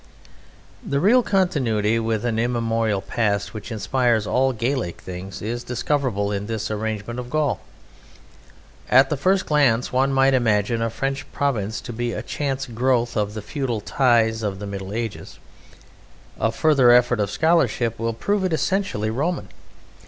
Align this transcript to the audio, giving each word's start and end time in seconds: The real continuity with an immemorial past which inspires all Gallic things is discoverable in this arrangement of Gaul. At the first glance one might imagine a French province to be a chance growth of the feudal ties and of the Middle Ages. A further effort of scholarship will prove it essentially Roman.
The 0.83 0.99
real 0.99 1.21
continuity 1.21 1.99
with 1.99 2.25
an 2.25 2.39
immemorial 2.39 3.01
past 3.01 3.53
which 3.53 3.71
inspires 3.71 4.25
all 4.25 4.51
Gallic 4.51 4.99
things 4.99 5.43
is 5.43 5.63
discoverable 5.63 6.31
in 6.31 6.47
this 6.47 6.71
arrangement 6.71 7.19
of 7.19 7.29
Gaul. 7.29 7.59
At 8.89 9.11
the 9.11 9.15
first 9.15 9.45
glance 9.45 9.93
one 9.93 10.11
might 10.11 10.33
imagine 10.33 10.81
a 10.81 10.89
French 10.89 11.31
province 11.31 11.79
to 11.81 11.93
be 11.93 12.13
a 12.13 12.23
chance 12.23 12.65
growth 12.65 13.15
of 13.15 13.35
the 13.35 13.43
feudal 13.43 13.79
ties 13.79 14.41
and 14.41 14.51
of 14.53 14.57
the 14.59 14.65
Middle 14.65 14.91
Ages. 14.91 15.37
A 16.39 16.51
further 16.51 16.89
effort 16.89 17.19
of 17.19 17.29
scholarship 17.29 17.99
will 17.99 18.11
prove 18.13 18.43
it 18.43 18.53
essentially 18.53 19.11
Roman. 19.11 19.49